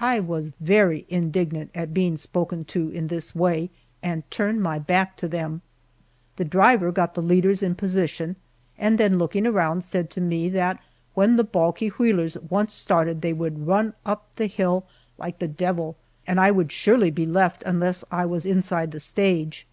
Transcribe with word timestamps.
I 0.00 0.18
was 0.18 0.50
very 0.60 1.04
indignant 1.10 1.70
at 1.74 1.92
being 1.92 2.16
spoken 2.16 2.64
to 2.72 2.88
in 2.88 3.08
this 3.08 3.34
way 3.34 3.68
and 4.02 4.22
turned 4.30 4.62
my 4.62 4.78
back 4.78 5.14
to 5.18 5.28
them. 5.28 5.60
The 6.36 6.46
driver 6.46 6.90
got 6.90 7.12
the 7.14 7.20
leaders 7.20 7.62
in 7.62 7.74
position, 7.74 8.36
and 8.78 8.96
then 8.96 9.18
looking 9.18 9.46
around, 9.46 9.84
said 9.84 10.08
to 10.12 10.22
me 10.22 10.48
that 10.48 10.78
when 11.12 11.36
the 11.36 11.44
balky 11.44 11.88
wheelers 11.88 12.38
once 12.48 12.72
started 12.72 13.20
they 13.20 13.34
would 13.34 13.66
run 13.66 13.92
up 14.06 14.26
the 14.36 14.46
hill 14.46 14.86
"like 15.18 15.38
the 15.38 15.46
devil," 15.48 15.98
and 16.26 16.40
I 16.40 16.50
would 16.50 16.72
surely 16.72 17.10
be 17.10 17.26
left 17.26 17.62
unless 17.66 18.06
I 18.10 18.24
was 18.24 18.46
inside 18.46 18.90
the 18.90 19.00
stage. 19.00 19.66